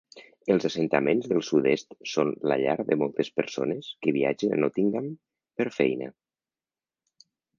Els 0.53 0.63
assentaments 0.67 1.27
del 1.33 1.41
sud-est 1.49 1.93
són 2.13 2.31
la 2.53 2.57
llar 2.61 2.75
de 2.87 2.97
moltes 3.03 3.29
persones 3.41 3.91
que 4.05 4.15
viatgen 4.17 4.57
a 4.57 4.59
Nottingham 4.65 5.13
per 5.61 5.71
feina. 5.79 6.11